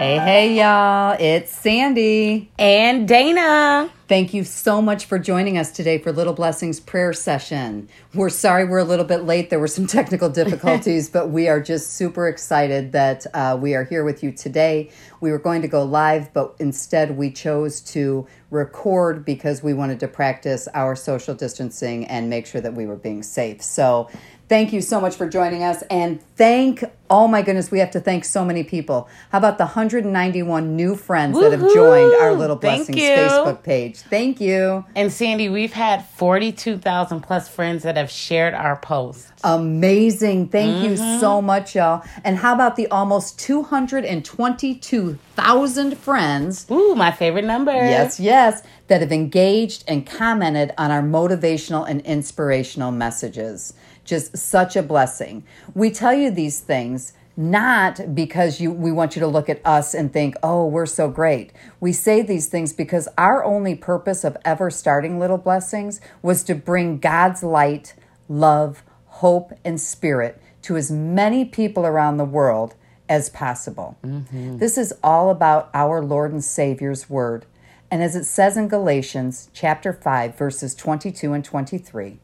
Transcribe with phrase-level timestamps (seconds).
[0.00, 1.14] Hey, hey, y'all.
[1.20, 2.50] It's Sandy.
[2.58, 3.90] And Dana.
[4.08, 7.86] Thank you so much for joining us today for Little Blessings prayer session.
[8.14, 9.50] We're sorry we're a little bit late.
[9.50, 13.84] There were some technical difficulties, but we are just super excited that uh, we are
[13.84, 14.90] here with you today.
[15.20, 20.00] We were going to go live, but instead we chose to record because we wanted
[20.00, 23.60] to practice our social distancing and make sure that we were being safe.
[23.60, 24.08] So
[24.50, 25.84] Thank you so much for joining us.
[25.92, 29.08] And thank, oh my goodness, we have to thank so many people.
[29.30, 31.50] How about the 191 new friends Woo-hoo!
[31.50, 34.00] that have joined our Little Blessings Facebook page?
[34.00, 34.84] Thank you.
[34.96, 39.30] And Sandy, we've had 42,000 plus friends that have shared our posts.
[39.44, 40.48] Amazing.
[40.48, 40.84] Thank mm-hmm.
[40.84, 42.02] you so much, y'all.
[42.24, 46.66] And how about the almost 222,000 friends?
[46.72, 47.70] Ooh, my favorite number.
[47.70, 48.64] Yes, yes.
[48.88, 53.74] That have engaged and commented on our motivational and inspirational messages
[54.10, 55.44] just such a blessing.
[55.74, 59.94] We tell you these things not because you we want you to look at us
[59.94, 64.36] and think, "Oh, we're so great." We say these things because our only purpose of
[64.44, 67.94] ever starting Little Blessings was to bring God's light,
[68.28, 72.74] love, hope, and spirit to as many people around the world
[73.08, 73.96] as possible.
[74.04, 74.58] Mm-hmm.
[74.58, 77.46] This is all about our Lord and Savior's word.
[77.90, 82.18] And as it says in Galatians chapter 5 verses 22 and 23,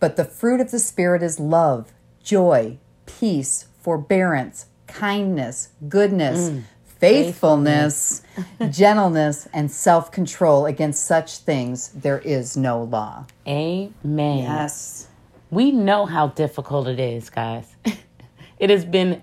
[0.00, 6.62] but the fruit of the Spirit is love, joy, peace, forbearance, kindness, goodness, mm.
[6.84, 8.22] faithfulness,
[8.70, 10.66] gentleness, and self control.
[10.66, 13.26] Against such things there is no law.
[13.46, 14.38] Amen.
[14.38, 15.06] Yes.
[15.50, 17.66] We know how difficult it is, guys.
[18.58, 19.22] it has been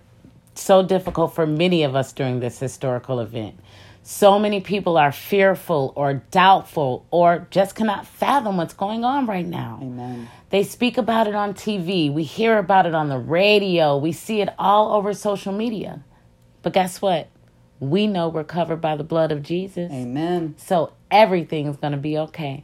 [0.55, 3.59] so difficult for many of us during this historical event.
[4.03, 9.45] So many people are fearful or doubtful or just cannot fathom what's going on right
[9.45, 9.79] now.
[9.81, 10.29] Amen.
[10.49, 12.11] They speak about it on TV.
[12.11, 13.97] We hear about it on the radio.
[13.97, 16.03] We see it all over social media.
[16.61, 17.27] But guess what?
[17.79, 19.91] We know we're covered by the blood of Jesus.
[19.91, 20.55] Amen.
[20.57, 22.63] So everything is going to be okay.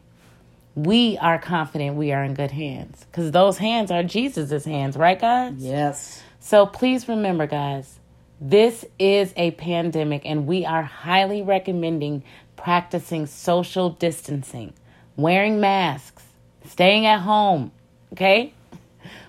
[0.76, 5.20] We are confident we are in good hands because those hands are Jesus's hands, right,
[5.20, 5.54] guys?
[5.58, 6.24] Yes.
[6.40, 8.00] So please remember, guys,
[8.42, 12.24] this is a pandemic, and we are highly recommending
[12.56, 14.74] practicing social distancing,
[15.16, 16.23] wearing masks,
[16.66, 17.72] staying at home.
[18.14, 18.54] Okay?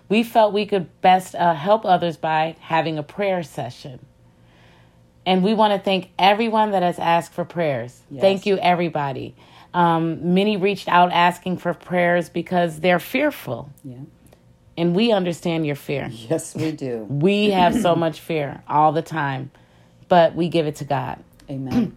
[0.09, 4.05] We felt we could best uh, help others by having a prayer session.
[5.27, 7.99] And we want to thank everyone that has asked for prayers.
[8.11, 8.21] Yes.
[8.21, 9.35] Thank you, everybody.
[9.73, 13.71] Um, many reached out asking for prayers because they're fearful.
[13.83, 13.97] Yeah.
[14.77, 16.09] And we understand your fear.
[16.11, 17.07] Yes, we do.
[17.09, 19.51] We have so much fear all the time,
[20.09, 21.23] but we give it to God.
[21.49, 21.97] Amen.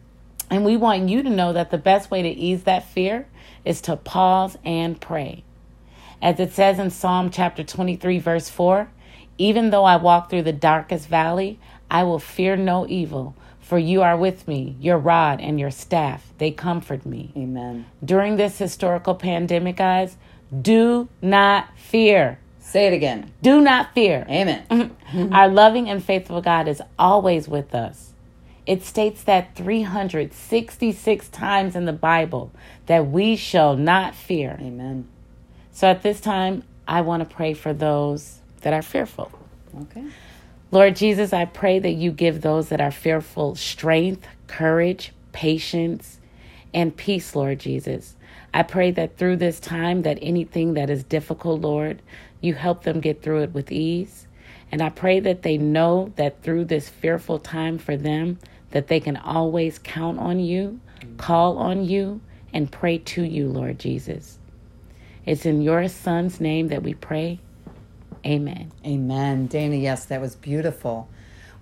[0.49, 3.27] And we want you to know that the best way to ease that fear
[3.65, 5.43] is to pause and pray.
[6.21, 8.89] As it says in Psalm chapter 23, verse 4
[9.37, 11.59] Even though I walk through the darkest valley,
[11.91, 14.75] I will fear no evil, for you are with me.
[14.79, 17.31] Your rod and your staff, they comfort me.
[17.35, 17.85] Amen.
[18.03, 20.17] During this historical pandemic, guys,
[20.61, 22.39] do not fear.
[22.59, 23.31] Say it again.
[23.41, 24.25] Do not fear.
[24.29, 24.95] Amen.
[25.31, 28.13] Our loving and faithful God is always with us.
[28.67, 32.51] It states that 366 times in the Bible
[32.85, 34.59] that we shall not fear.
[34.61, 35.07] Amen.
[35.71, 39.31] So at this time, I want to pray for those that are fearful.
[39.83, 40.03] Okay.
[40.69, 46.19] Lord Jesus, I pray that you give those that are fearful strength, courage, patience,
[46.73, 48.15] and peace, Lord Jesus.
[48.53, 52.01] I pray that through this time that anything that is difficult, Lord,
[52.41, 54.27] you help them get through it with ease.
[54.71, 58.39] And I pray that they know that through this fearful time for them,
[58.71, 60.79] that they can always count on you,
[61.17, 62.21] call on you,
[62.53, 64.39] and pray to you, Lord Jesus.
[65.25, 67.39] It's in your son's name that we pray.
[68.25, 68.71] Amen.
[68.85, 69.47] Amen.
[69.47, 71.09] Dana, yes, that was beautiful.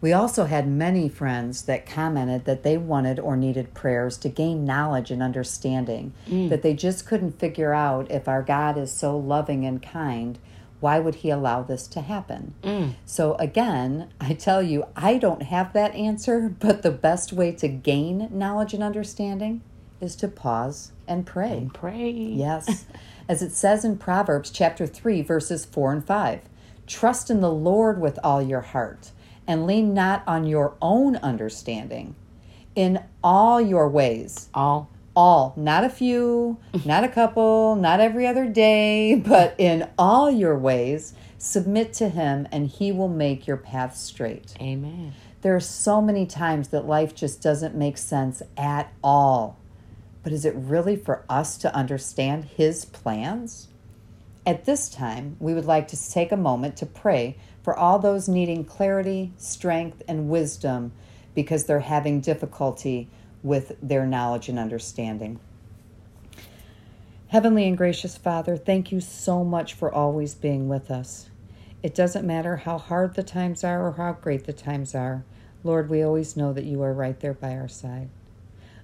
[0.01, 4.65] We also had many friends that commented that they wanted or needed prayers to gain
[4.65, 6.49] knowledge and understanding, mm.
[6.49, 10.37] that they just couldn't figure out if our God is so loving and kind
[10.79, 12.53] why would he allow this to happen?
[12.63, 12.95] Mm.
[13.05, 17.67] So, again, I tell you, I don't have that answer, but the best way to
[17.67, 19.61] gain knowledge and understanding
[20.01, 21.57] is to pause and pray.
[21.57, 22.11] And pray.
[22.11, 22.85] Yes.
[23.29, 26.41] As it says in Proverbs chapter 3, verses 4 and 5
[26.87, 29.11] Trust in the Lord with all your heart
[29.47, 32.15] and lean not on your own understanding.
[32.75, 34.49] In all your ways.
[34.53, 40.29] All all, not a few, not a couple, not every other day, but in all
[40.29, 44.55] your ways, submit to Him and He will make your path straight.
[44.59, 45.13] Amen.
[45.41, 49.59] There are so many times that life just doesn't make sense at all.
[50.23, 53.67] But is it really for us to understand His plans?
[54.43, 58.27] At this time, we would like to take a moment to pray for all those
[58.29, 60.91] needing clarity, strength, and wisdom
[61.33, 63.09] because they're having difficulty
[63.45, 65.39] with their knowledge and understanding.
[67.27, 71.29] Heavenly and gracious Father, thank you so much for always being with us.
[71.83, 75.23] It doesn't matter how hard the times are or how great the times are.
[75.63, 78.09] Lord, we always know that you are right there by our side.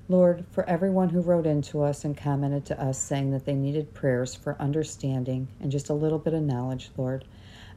[0.07, 3.95] Lord, for everyone who wrote into us and commented to us saying that they needed
[3.95, 7.25] prayers for understanding and just a little bit of knowledge, Lord,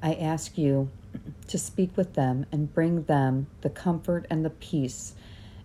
[0.03, 0.91] I ask you
[1.47, 5.15] to speak with them and bring them the comfort and the peace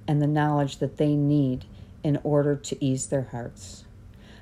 [0.09, 1.65] and the knowledge that they need
[2.03, 3.83] in order to ease their hearts.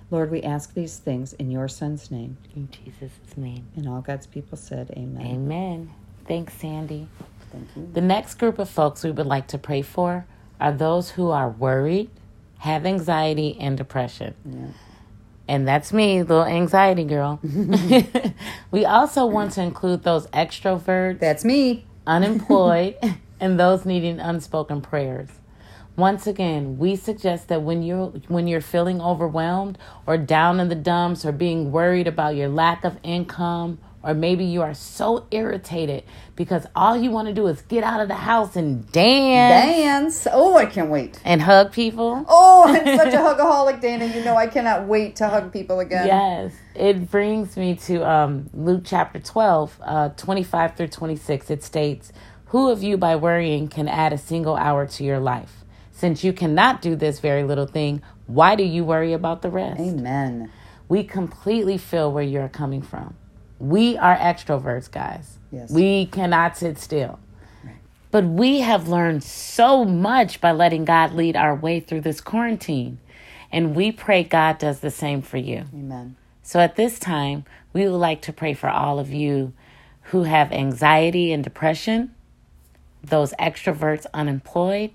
[0.09, 2.37] Lord, we ask these things in your Son's name.
[2.55, 3.67] In Jesus' name.
[3.75, 5.25] And all God's people said, Amen.
[5.27, 5.91] Amen.
[6.25, 7.09] Thanks, Sandy.
[7.51, 7.89] Thank you.
[7.93, 10.25] The next group of folks we would like to pray for
[10.57, 12.09] are those who are worried,
[12.59, 14.35] have anxiety, and depression.
[14.49, 14.67] Yeah.
[15.49, 17.41] And that's me, little anxiety girl.
[18.71, 21.85] we also want to include those extroverts, That's me.
[22.05, 22.95] unemployed,
[23.41, 25.27] and those needing unspoken prayers.
[25.97, 30.75] Once again, we suggest that when you're when you're feeling overwhelmed or down in the
[30.75, 36.03] dumps or being worried about your lack of income or maybe you are so irritated
[36.35, 40.27] because all you want to do is get out of the house and dance Dance.
[40.31, 41.19] Oh, I can't wait.
[41.25, 42.23] and hug people.
[42.29, 44.05] Oh, I'm such a hugaholic, Dana.
[44.05, 46.05] You know I cannot wait to hug people again.
[46.05, 51.49] Yes, it brings me to um, Luke chapter 12, uh, 25 through 26.
[51.49, 52.13] It states,
[52.49, 55.63] Who of you by worrying can add a single hour to your life?
[55.97, 59.81] Since you cannot do this very little thing, why do you worry about the rest?
[59.81, 60.51] Amen.
[60.87, 63.15] We completely feel where you're coming from.
[63.57, 65.39] We are extroverts, guys.
[65.51, 65.71] Yes.
[65.71, 67.17] We cannot sit still.
[68.11, 72.99] But we have learned so much by letting God lead our way through this quarantine.
[73.51, 75.65] And we pray God does the same for you.
[75.73, 76.15] Amen.
[76.43, 77.43] So at this time,
[77.73, 79.51] we would like to pray for all of you
[80.03, 82.13] who have anxiety and depression,
[83.03, 84.91] those extroverts unemployed,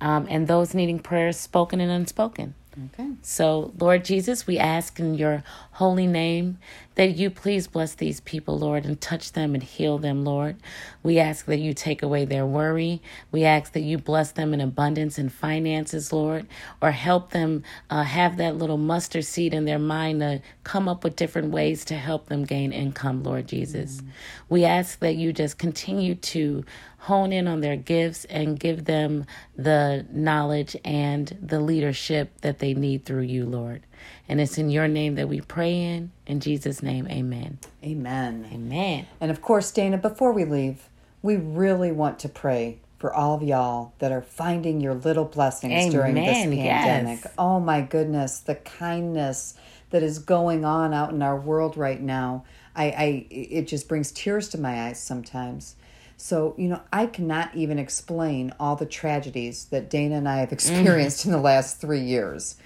[0.00, 2.54] um, and those needing prayers spoken and unspoken.
[2.94, 3.10] Okay.
[3.22, 5.42] So, Lord Jesus, we ask in your
[5.78, 6.58] holy name
[6.96, 10.56] that you please bless these people, Lord, and touch them and heal them, Lord.
[11.04, 13.00] We ask that you take away their worry.
[13.30, 16.48] We ask that you bless them in abundance and finances, Lord,
[16.82, 21.04] or help them uh, have that little mustard seed in their mind to come up
[21.04, 24.02] with different ways to help them gain income, Lord Jesus.
[24.48, 26.64] We ask that you just continue to
[26.98, 32.74] hone in on their gifts and give them the knowledge and the leadership that they
[32.74, 33.84] need through you, Lord.
[34.28, 36.12] And it's in your name that we pray in.
[36.26, 37.58] In Jesus' name, amen.
[37.84, 38.48] Amen.
[38.52, 39.06] Amen.
[39.20, 40.88] And of course, Dana, before we leave,
[41.22, 45.92] we really want to pray for all of y'all that are finding your little blessings
[45.92, 46.84] during this Amen, yes.
[46.84, 47.24] pandemic.
[47.38, 49.54] Oh my goodness, the kindness
[49.90, 52.44] that is going on out in our world right now.
[52.74, 55.76] I, I it just brings tears to my eyes sometimes.
[56.20, 60.52] So, you know, I cannot even explain all the tragedies that Dana and I have
[60.52, 62.56] experienced in the last three years.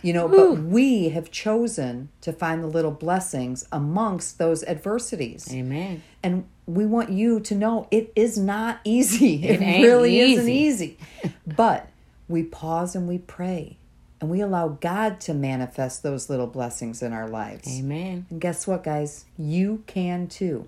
[0.00, 5.52] You know, but we have chosen to find the little blessings amongst those adversities.
[5.52, 6.02] Amen.
[6.22, 9.44] And we want you to know it is not easy.
[9.44, 10.96] It, It really isn't easy.
[11.22, 11.32] easy.
[11.46, 11.90] but
[12.26, 13.76] we pause and we pray
[14.18, 17.68] and we allow God to manifest those little blessings in our lives.
[17.78, 18.24] Amen.
[18.30, 19.26] And guess what, guys?
[19.36, 20.66] You can too.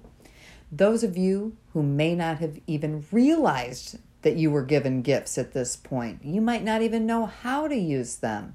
[0.71, 5.53] Those of you who may not have even realized that you were given gifts at
[5.53, 8.55] this point, you might not even know how to use them.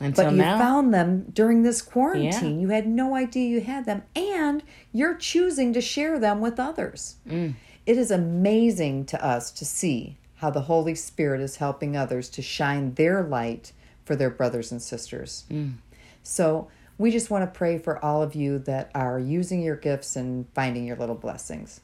[0.00, 0.58] Until But you now.
[0.58, 2.60] found them during this quarantine.
[2.60, 4.62] You had no idea you had them, and
[4.92, 7.16] you're choosing to share them with others.
[7.28, 7.54] Mm.
[7.86, 12.42] It is amazing to us to see how the Holy Spirit is helping others to
[12.42, 13.72] shine their light
[14.04, 15.44] for their brothers and sisters.
[15.50, 15.74] Mm.
[16.22, 20.16] So, we just want to pray for all of you that are using your gifts
[20.16, 21.80] and finding your little blessings.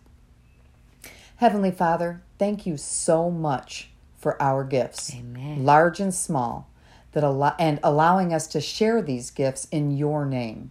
[1.37, 5.65] Heavenly Father, thank you so much for our gifts, Amen.
[5.65, 6.69] large and small,
[7.13, 10.71] that allow and allowing us to share these gifts in your name.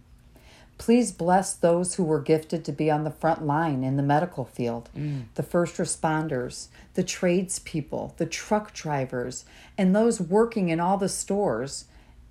[0.78, 4.46] Please bless those who were gifted to be on the front line in the medical
[4.46, 5.24] field, mm.
[5.34, 9.44] the first responders, the tradespeople, the truck drivers,
[9.76, 11.84] and those working in all the stores,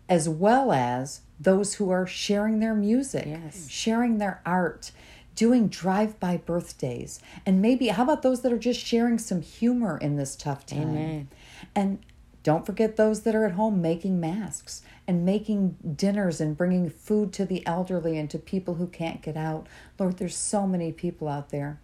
[0.08, 3.68] as well as those who are sharing their music, Yes.
[3.70, 4.92] sharing their art,
[5.36, 9.98] doing drive by birthdays, and maybe how about those that are just sharing some humor
[9.98, 10.90] in this tough time?
[10.90, 11.28] Amen.
[11.74, 12.00] And
[12.44, 17.32] don't forget those that are at home making masks and making dinners and bringing food
[17.34, 19.68] to the elderly and to people who can't get out.
[19.98, 21.80] Lord, there's so many people out there.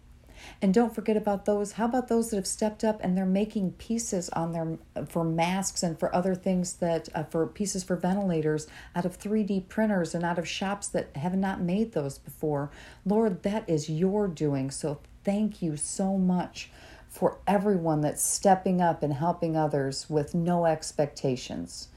[0.62, 1.74] And don't forget about those.
[1.74, 5.84] How about those that have stepped up and they're making pieces on their for masks
[5.84, 10.24] and for other things that uh, for pieces for ventilators out of 3D printers and
[10.24, 12.72] out of shops that have not made those before.
[13.06, 14.72] Lord, that is your doing.
[14.72, 16.70] So thank you so much
[17.08, 21.88] for everyone that's stepping up and helping others with no expectations.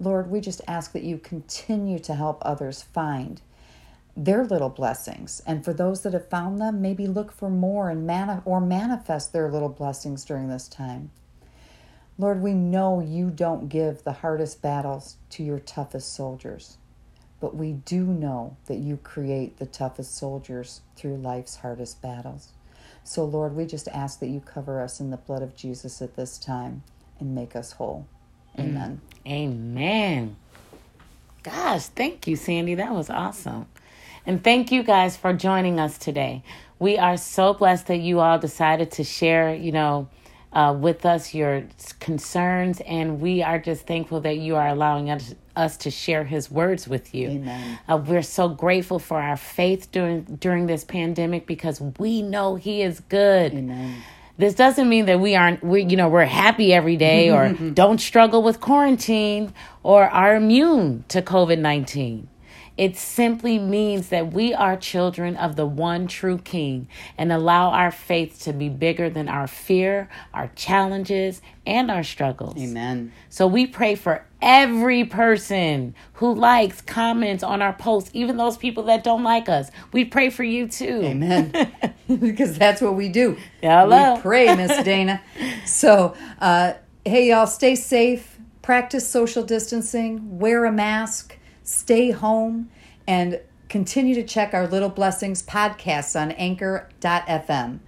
[0.00, 3.40] Lord, we just ask that you continue to help others find
[4.16, 5.42] their little blessings.
[5.46, 9.32] And for those that have found them, maybe look for more and mani- or manifest
[9.32, 11.10] their little blessings during this time.
[12.16, 16.78] Lord, we know you don't give the hardest battles to your toughest soldiers,
[17.40, 22.52] but we do know that you create the toughest soldiers through life's hardest battles.
[23.02, 26.14] So, Lord, we just ask that you cover us in the blood of Jesus at
[26.14, 26.84] this time
[27.18, 28.06] and make us whole.
[28.56, 28.62] Mm.
[28.64, 29.00] Amen.
[29.26, 30.36] Amen.
[31.42, 32.76] Gosh, thank you, Sandy.
[32.76, 33.66] That was awesome.
[34.26, 36.42] And thank you guys for joining us today.
[36.78, 40.08] We are so blessed that you all decided to share, you know,
[40.52, 41.64] uh, with us your
[41.98, 46.50] concerns, and we are just thankful that you are allowing us, us to share His
[46.50, 47.28] words with you.
[47.28, 47.78] Amen.
[47.88, 52.82] Uh, we're so grateful for our faith during during this pandemic because we know He
[52.82, 53.52] is good.
[53.52, 53.96] Amen.
[54.36, 58.00] This doesn't mean that we aren't we you know we're happy every day or don't
[58.00, 59.52] struggle with quarantine
[59.82, 62.28] or are immune to COVID-19.
[62.76, 67.92] It simply means that we are children of the one true King and allow our
[67.92, 72.56] faith to be bigger than our fear, our challenges, and our struggles.
[72.56, 73.12] Amen.
[73.28, 78.82] So we pray for every person who likes, comments on our posts, even those people
[78.84, 79.70] that don't like us.
[79.92, 81.00] We pray for you too.
[81.04, 81.52] Amen.
[82.08, 83.36] because that's what we do.
[83.62, 84.16] Hello.
[84.16, 85.22] We pray, Miss Dana.
[85.64, 92.70] So, uh, hey, y'all, stay safe, practice social distancing, wear a mask, stay home,
[93.06, 97.80] and continue to check our Little Blessings podcasts on anchor.fm.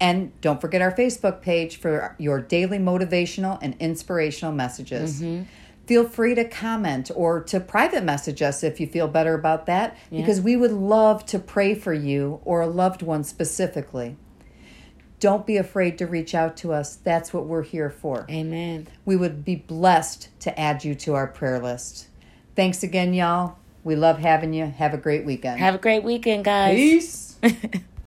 [0.00, 5.20] And don't forget our Facebook page for your daily motivational and inspirational messages.
[5.20, 5.44] Mm-hmm.
[5.86, 9.96] Feel free to comment or to private message us if you feel better about that,
[10.10, 14.16] because we would love to pray for you or a loved one specifically.
[15.20, 16.96] Don't be afraid to reach out to us.
[16.96, 18.26] That's what we're here for.
[18.28, 18.88] Amen.
[19.04, 22.08] We would be blessed to add you to our prayer list.
[22.56, 23.58] Thanks again, y'all.
[23.84, 24.64] We love having you.
[24.64, 25.60] Have a great weekend.
[25.60, 26.74] Have a great weekend, guys.
[26.74, 27.36] Peace.